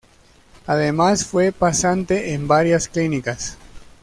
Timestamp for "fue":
1.27-1.51